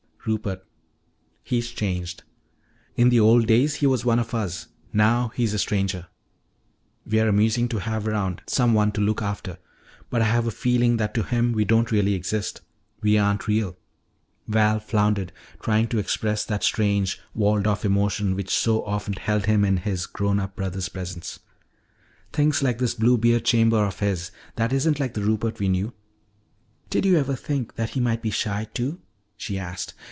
[0.23, 0.63] "Rupert.
[1.43, 2.21] He's changed.
[2.95, 6.09] In the old days he was one of us; now he's a stranger.
[7.07, 9.57] We're amusing to have around, someone to look after,
[10.11, 12.61] but I have a feeling that to him we don't really exist.
[13.01, 13.77] We aren't real"
[14.47, 19.65] Val floundered trying to express that strange, walled off emotion which so often held him
[19.65, 21.39] in this grown up brother's presence.
[22.31, 25.93] "Things like this 'Bluebeard's Chamber' of his that isn't like the Rupert we knew."
[26.91, 29.01] "Did you ever think that he might be shy, too?"
[29.35, 29.95] she asked.